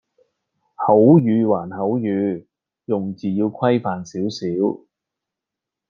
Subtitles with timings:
[0.77, 1.19] 口語
[1.49, 2.45] 還口語，
[2.85, 4.87] 用字要規範少少